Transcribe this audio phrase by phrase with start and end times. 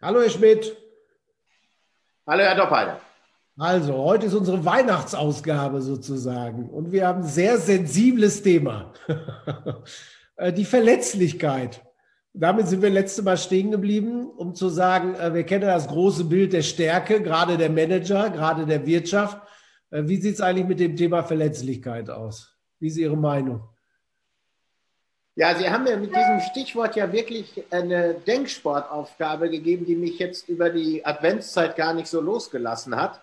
[0.00, 0.76] Hallo, Herr Schmidt.
[2.24, 3.00] Hallo, Herr Doppheide.
[3.56, 8.92] Also, heute ist unsere Weihnachtsausgabe sozusagen und wir haben ein sehr sensibles Thema.
[10.40, 11.84] Äh, die Verletzlichkeit.
[12.32, 16.26] Damit sind wir letzte Mal stehen geblieben, um zu sagen, äh, wir kennen das große
[16.26, 19.42] Bild der Stärke, gerade der Manager, gerade der Wirtschaft.
[19.90, 22.56] Äh, wie sieht es eigentlich mit dem Thema Verletzlichkeit aus?
[22.78, 23.68] Wie ist Ihre Meinung?
[25.38, 30.48] Ja, Sie haben mir mit diesem Stichwort ja wirklich eine Denksportaufgabe gegeben, die mich jetzt
[30.48, 33.22] über die Adventszeit gar nicht so losgelassen hat.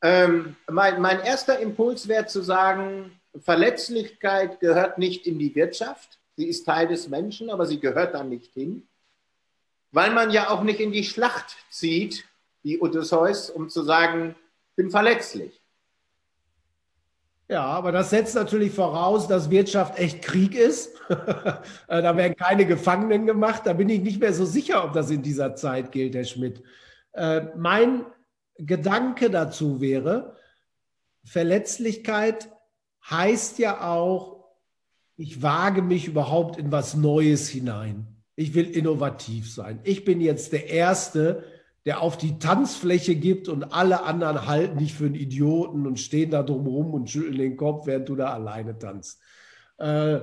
[0.00, 6.20] Ähm, mein, mein erster Impuls wäre zu sagen, Verletzlichkeit gehört nicht in die Wirtschaft.
[6.36, 8.86] Sie ist Teil des Menschen, aber sie gehört da nicht hin.
[9.90, 12.24] Weil man ja auch nicht in die Schlacht zieht,
[12.62, 14.36] wie Odysseus, um zu sagen,
[14.76, 15.61] bin verletzlich.
[17.52, 20.90] Ja, aber das setzt natürlich voraus, dass Wirtschaft echt Krieg ist.
[21.88, 23.62] Äh, da werden keine Gefangenen gemacht.
[23.66, 26.62] Da bin ich nicht mehr so sicher, ob das in dieser Zeit gilt, Herr Schmidt.
[27.12, 28.06] Äh, mein
[28.56, 30.36] Gedanke dazu wäre,
[31.24, 32.48] Verletzlichkeit
[33.10, 34.46] heißt ja auch,
[35.16, 38.06] ich wage mich überhaupt in was Neues hinein.
[38.34, 39.80] Ich will innovativ sein.
[39.82, 41.44] Ich bin jetzt der Erste,
[41.84, 46.30] der auf die Tanzfläche gibt und alle anderen halten dich für einen Idioten und stehen
[46.30, 49.20] da drumherum und schütteln den Kopf, während du da alleine tanzt.
[49.78, 50.20] Äh,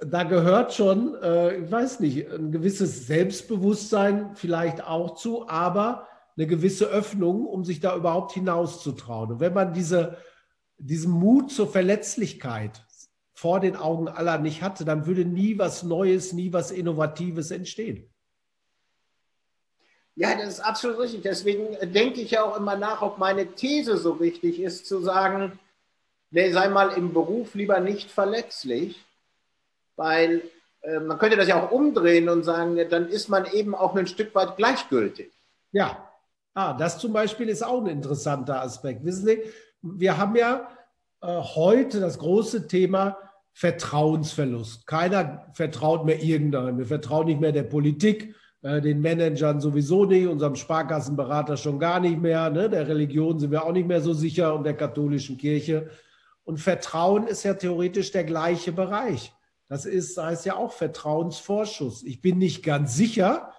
[0.00, 6.46] da gehört schon, äh, ich weiß nicht, ein gewisses Selbstbewusstsein vielleicht auch zu, aber eine
[6.46, 9.32] gewisse Öffnung, um sich da überhaupt hinauszutrauen.
[9.32, 10.18] Und wenn man diese,
[10.78, 12.84] diesen Mut zur Verletzlichkeit
[13.32, 18.08] vor den Augen aller nicht hatte, dann würde nie was Neues, nie was Innovatives entstehen.
[20.16, 21.22] Ja, das ist absolut richtig.
[21.22, 25.58] Deswegen denke ich ja auch immer nach, ob meine These so richtig ist, zu sagen,
[26.30, 29.04] nee, sei mal im Beruf lieber nicht verletzlich,
[29.96, 30.42] weil
[30.82, 34.06] äh, man könnte das ja auch umdrehen und sagen, dann ist man eben auch ein
[34.06, 35.32] Stück weit gleichgültig.
[35.72, 36.08] Ja,
[36.54, 39.04] ah, das zum Beispiel ist auch ein interessanter Aspekt.
[39.04, 39.42] Wissen Sie,
[39.82, 40.68] wir haben ja
[41.22, 43.18] äh, heute das große Thema
[43.52, 44.86] Vertrauensverlust.
[44.86, 46.78] Keiner vertraut mehr irgendeinem.
[46.78, 52.00] Wir vertrauen nicht mehr der Politik äh, den Managern sowieso nicht, unserem Sparkassenberater schon gar
[52.00, 52.70] nicht mehr, ne?
[52.70, 55.90] der Religion sind wir auch nicht mehr so sicher und der katholischen Kirche.
[56.44, 59.34] Und Vertrauen ist ja theoretisch der gleiche Bereich.
[59.68, 62.04] Das ist, heißt ja auch Vertrauensvorschuss.
[62.04, 63.52] Ich bin nicht ganz sicher,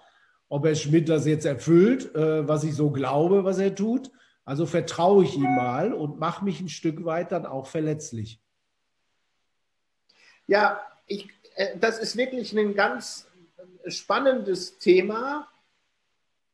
[0.48, 4.10] ob Herr Schmidt das jetzt erfüllt, äh, was ich so glaube, was er tut.
[4.44, 8.40] Also vertraue ich ihm mal und mache mich ein Stück weit dann auch verletzlich.
[10.48, 13.28] Ja, ich, äh, das ist wirklich ein ganz
[13.88, 15.48] spannendes Thema.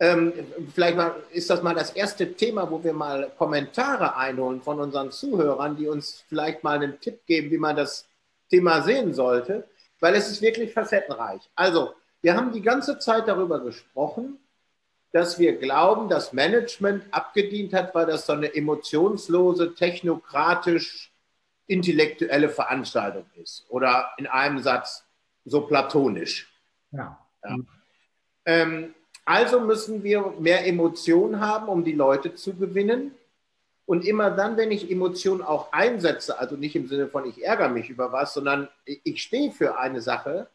[0.00, 0.32] Ähm,
[0.74, 5.12] vielleicht mal, ist das mal das erste Thema, wo wir mal Kommentare einholen von unseren
[5.12, 8.06] Zuhörern, die uns vielleicht mal einen Tipp geben, wie man das
[8.50, 9.68] Thema sehen sollte,
[10.00, 11.40] weil es ist wirklich facettenreich.
[11.54, 14.38] Also, wir haben die ganze Zeit darüber gesprochen,
[15.12, 21.12] dass wir glauben, dass Management abgedient hat, weil das so eine emotionslose, technokratisch,
[21.66, 23.64] intellektuelle Veranstaltung ist.
[23.68, 25.04] Oder in einem Satz
[25.44, 26.52] so platonisch.
[26.90, 27.18] Ja.
[27.44, 27.56] Ja.
[28.44, 28.94] Ähm,
[29.24, 33.12] also müssen wir mehr Emotionen haben, um die Leute zu gewinnen.
[33.86, 37.68] Und immer dann, wenn ich Emotionen auch einsetze, also nicht im Sinne von ich ärgere
[37.68, 40.48] mich über was, sondern ich stehe für eine Sache,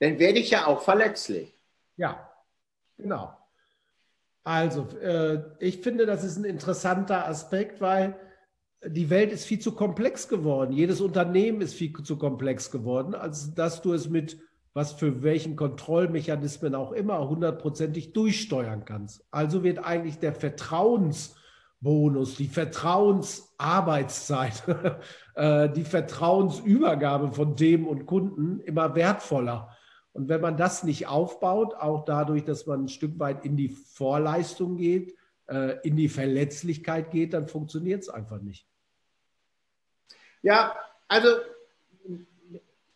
[0.00, 1.52] dann werde ich ja auch verletzlich.
[1.96, 2.30] Ja,
[2.96, 3.36] genau.
[4.42, 8.14] Also, äh, ich finde, das ist ein interessanter Aspekt, weil
[8.86, 10.72] die Welt ist viel zu komplex geworden.
[10.72, 14.38] Jedes Unternehmen ist viel zu komplex geworden, als dass du es mit
[14.74, 19.24] was für welchen Kontrollmechanismen auch immer hundertprozentig durchsteuern kannst.
[19.30, 24.64] Also wird eigentlich der Vertrauensbonus, die Vertrauensarbeitszeit,
[25.36, 29.70] äh, die Vertrauensübergabe von dem und Kunden immer wertvoller.
[30.12, 33.68] Und wenn man das nicht aufbaut, auch dadurch, dass man ein Stück weit in die
[33.68, 38.66] Vorleistung geht, äh, in die Verletzlichkeit geht, dann funktioniert es einfach nicht.
[40.42, 40.74] Ja,
[41.06, 41.28] also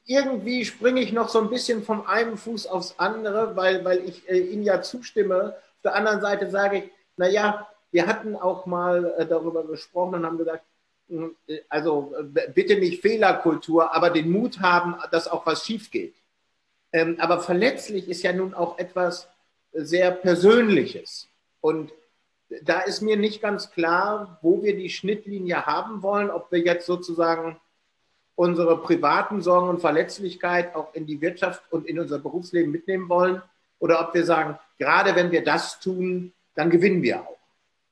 [0.08, 4.28] irgendwie springe ich noch so ein bisschen von einem Fuß aufs andere, weil, weil ich
[4.28, 5.54] äh, Ihnen ja zustimme.
[5.76, 6.84] Auf der anderen Seite sage ich,
[7.18, 10.64] naja, wir hatten auch mal äh, darüber gesprochen und haben gesagt,
[11.10, 15.90] hm, äh, also äh, bitte nicht Fehlerkultur, aber den Mut haben, dass auch was schief
[15.90, 16.14] geht.
[16.90, 19.28] Ähm, aber verletzlich ist ja nun auch etwas
[19.74, 21.28] sehr Persönliches.
[21.60, 21.92] Und
[22.62, 26.86] da ist mir nicht ganz klar, wo wir die Schnittlinie haben wollen, ob wir jetzt
[26.86, 27.60] sozusagen
[28.38, 33.42] unsere privaten Sorgen und Verletzlichkeit auch in die Wirtschaft und in unser Berufsleben mitnehmen wollen
[33.80, 37.36] oder ob wir sagen, gerade wenn wir das tun, dann gewinnen wir auch.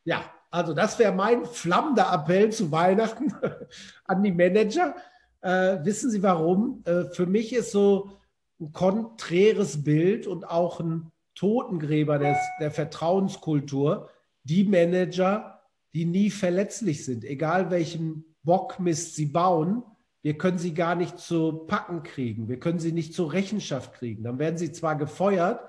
[0.04, 3.34] Ja, also das wäre mein flammender Appell zu Weihnachten
[4.04, 4.94] an die Manager.
[5.40, 6.84] Äh, wissen Sie warum?
[6.84, 8.12] Äh, für mich ist so
[8.60, 14.10] ein konträres Bild und auch ein Totengräber des, der Vertrauenskultur
[14.44, 15.60] die Manager,
[15.92, 19.82] die nie verletzlich sind, egal welchen Bockmist sie bauen.
[20.26, 22.48] Wir können sie gar nicht zu packen kriegen.
[22.48, 24.24] Wir können sie nicht zur Rechenschaft kriegen.
[24.24, 25.60] Dann werden sie zwar gefeuert,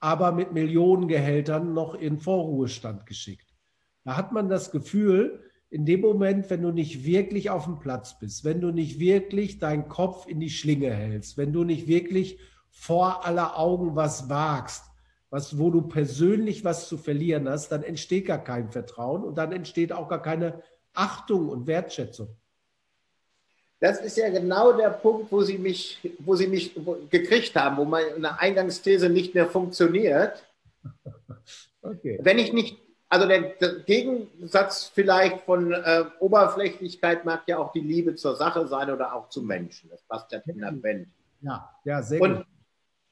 [0.00, 3.52] aber mit Millionengehältern noch in Vorruhestand geschickt.
[4.04, 8.18] Da hat man das Gefühl, in dem Moment, wenn du nicht wirklich auf dem Platz
[8.18, 12.40] bist, wenn du nicht wirklich deinen Kopf in die Schlinge hältst, wenn du nicht wirklich
[12.70, 14.86] vor aller Augen was wagst,
[15.28, 19.52] was, wo du persönlich was zu verlieren hast, dann entsteht gar kein Vertrauen und dann
[19.52, 20.62] entsteht auch gar keine
[20.94, 22.34] Achtung und Wertschätzung.
[23.78, 26.74] Das ist ja genau der Punkt, wo Sie mich, wo Sie mich
[27.10, 30.44] gekriegt haben, wo meine Eingangsthese nicht mehr funktioniert.
[31.82, 32.18] Okay.
[32.22, 32.78] Wenn ich nicht,
[33.08, 38.66] also der, der Gegensatz vielleicht von äh, Oberflächlichkeit mag ja auch die Liebe zur Sache
[38.66, 39.90] sein oder auch zu Menschen.
[39.90, 41.08] Das passt ja in Advent.
[41.42, 42.46] Ja, ja, sehr Und gut.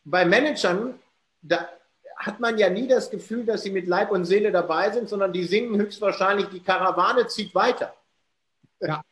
[0.04, 0.94] bei Managern,
[1.42, 1.68] da
[2.16, 5.32] hat man ja nie das Gefühl, dass sie mit Leib und Seele dabei sind, sondern
[5.32, 7.94] die singen höchstwahrscheinlich, die Karawane zieht weiter.
[8.80, 9.02] Ja,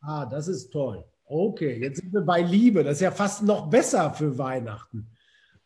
[0.00, 1.04] ah, das ist toll.
[1.24, 2.82] Okay, jetzt sind wir bei Liebe.
[2.82, 5.10] Das ist ja fast noch besser für Weihnachten,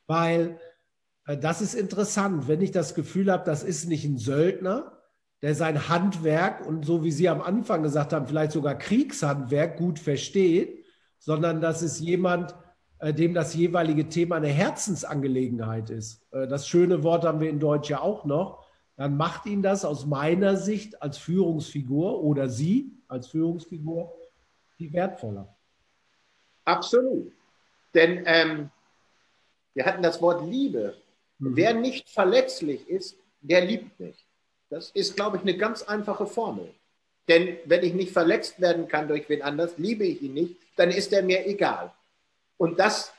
[0.06, 0.58] weil
[1.26, 4.92] äh, das ist interessant, wenn ich das Gefühl habe, das ist nicht ein Söldner,
[5.42, 9.98] der sein Handwerk und so wie Sie am Anfang gesagt haben, vielleicht sogar Kriegshandwerk gut
[9.98, 10.84] versteht,
[11.18, 12.54] sondern das ist jemand,
[12.98, 16.26] äh, dem das jeweilige Thema eine Herzensangelegenheit ist.
[16.32, 18.66] Äh, das schöne Wort haben wir in Deutsch ja auch noch.
[18.96, 24.14] Dann macht ihn das aus meiner Sicht als Führungsfigur oder Sie als Führungsfigur
[24.76, 25.54] viel wertvoller.
[26.64, 27.32] Absolut.
[27.94, 28.70] Denn ähm,
[29.74, 30.96] wir hatten das Wort Liebe.
[31.38, 31.56] Mhm.
[31.56, 34.24] Wer nicht verletzlich ist, der liebt nicht.
[34.70, 36.72] Das ist, glaube ich, eine ganz einfache Formel.
[37.28, 40.90] Denn wenn ich nicht verletzt werden kann durch wen anders, liebe ich ihn nicht, dann
[40.90, 41.92] ist er mir egal.
[42.56, 43.12] Und das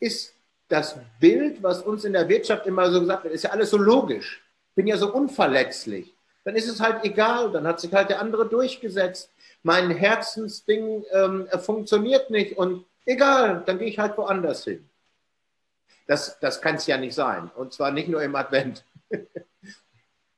[0.00, 0.34] ist
[0.68, 3.76] das Bild, was uns in der Wirtschaft immer so gesagt wird, ist ja alles so
[3.76, 4.42] logisch.
[4.70, 6.12] Ich bin ja so unverletzlich.
[6.44, 9.30] Dann ist es halt egal, dann hat sich halt der andere durchgesetzt.
[9.62, 14.88] Mein Herzensding ähm, funktioniert nicht und egal, dann gehe ich halt woanders hin.
[16.06, 17.50] Das, das kann es ja nicht sein.
[17.54, 18.84] Und zwar nicht nur im Advent.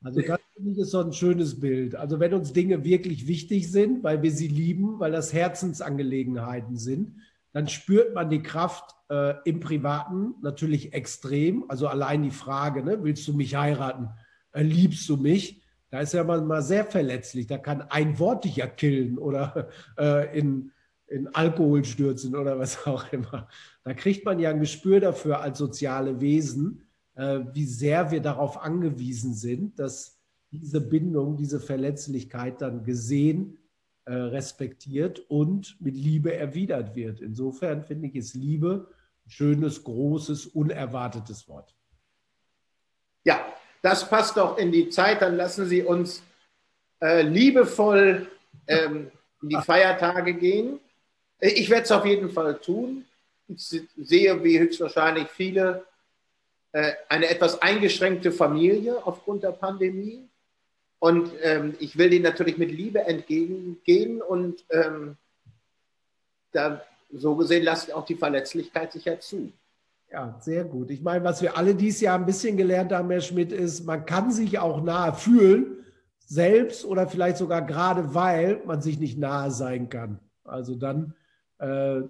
[0.02, 0.38] Also das
[0.76, 1.96] ist so ein schönes Bild.
[1.96, 7.22] Also wenn uns Dinge wirklich wichtig sind, weil wir sie lieben, weil das Herzensangelegenheiten sind,
[7.54, 11.64] dann spürt man die Kraft äh, im Privaten natürlich extrem.
[11.68, 14.10] Also allein die Frage, ne, willst du mich heiraten?
[14.52, 15.63] Äh, liebst du mich?
[15.94, 17.46] Da ist ja mal sehr verletzlich.
[17.46, 20.72] Da kann ein Wort dich ja killen oder äh, in,
[21.06, 23.46] in Alkohol stürzen oder was auch immer.
[23.84, 26.82] Da kriegt man ja ein Gespür dafür als soziale Wesen,
[27.14, 30.20] äh, wie sehr wir darauf angewiesen sind, dass
[30.50, 33.58] diese Bindung, diese Verletzlichkeit dann gesehen
[34.04, 37.20] äh, respektiert und mit Liebe erwidert wird.
[37.20, 38.88] Insofern finde ich, ist Liebe
[39.26, 41.76] ein schönes, großes, unerwartetes Wort.
[43.22, 43.46] Ja,
[43.84, 45.20] das passt doch in die Zeit.
[45.20, 46.22] Dann lassen Sie uns
[47.02, 48.26] äh, liebevoll
[48.66, 49.10] ähm,
[49.42, 50.80] in die Feiertage gehen.
[51.38, 53.04] Ich werde es auf jeden Fall tun.
[53.46, 55.84] Ich sehe, wie höchstwahrscheinlich viele,
[56.72, 60.26] äh, eine etwas eingeschränkte Familie aufgrund der Pandemie.
[60.98, 65.18] Und ähm, ich will denen natürlich mit Liebe entgegengehen und ähm,
[66.52, 66.82] da,
[67.12, 69.52] so gesehen lasse ich auch die Verletzlichkeit sicher zu.
[70.14, 70.92] Ja, sehr gut.
[70.92, 74.06] Ich meine, was wir alle dieses Jahr ein bisschen gelernt haben, Herr Schmidt, ist, man
[74.06, 75.84] kann sich auch nahe fühlen,
[76.24, 80.20] selbst oder vielleicht sogar gerade, weil man sich nicht nahe sein kann.
[80.44, 81.14] Also dann
[81.58, 82.02] äh,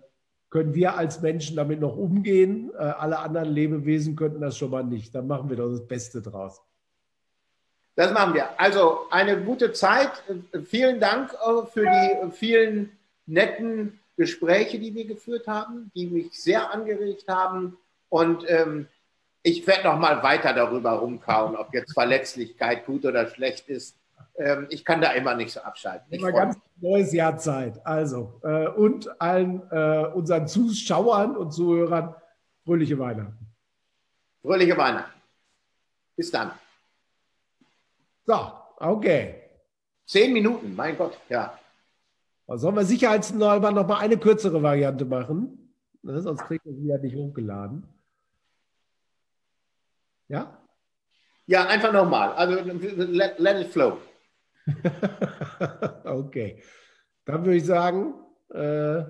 [0.51, 2.71] können wir als Menschen damit noch umgehen.
[2.75, 5.15] Äh, alle anderen Lebewesen könnten das schon mal nicht.
[5.15, 6.61] Dann machen wir doch das Beste draus.
[7.97, 8.61] Das machen wir.
[8.61, 10.11] Also eine gute Zeit.
[10.67, 12.93] Vielen Dank äh, für die vielen
[13.25, 17.79] netten Gespräche, die wir geführt haben, die mich sehr angeregt haben.
[18.15, 18.87] Und ähm,
[19.43, 23.99] ich werde noch mal weiter darüber rumkauen, ob jetzt Verletzlichkeit gut oder schlecht ist.
[24.37, 26.13] Ähm, ich kann da immer nicht so abschalten.
[26.13, 27.85] Immer ganz neues Jahr Zeit.
[27.85, 32.15] Also äh, und allen äh, unseren Zuschauern und Zuhörern
[32.65, 33.49] fröhliche Weihnachten.
[34.43, 35.21] Fröhliche Weihnachten.
[36.15, 36.53] Bis dann.
[38.27, 39.41] So, okay.
[40.07, 41.59] Zehn Minuten, mein Gott, ja.
[42.47, 45.75] Sollen wir sicherheitshalber noch mal eine kürzere Variante machen?
[46.05, 47.89] Ne, sonst kriegt man sie ja nicht hochgeladen.
[50.29, 50.67] Ja?
[51.47, 52.33] Ja, einfach nochmal.
[52.33, 53.99] Also let, let it flow.
[56.05, 56.63] okay.
[57.25, 58.15] Dann würde ich sagen,
[58.51, 59.03] äh,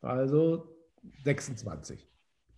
[0.00, 0.76] also
[1.24, 2.08] 26.